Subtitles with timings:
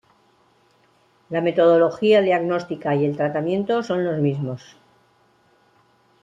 [1.29, 4.75] La metodología diagnóstica y el tratamiento son los mismos.